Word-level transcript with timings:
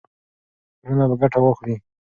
ټولنه 0.81 1.05
به 1.09 1.15
ګټه 1.21 1.39
واخلي. 1.41 1.75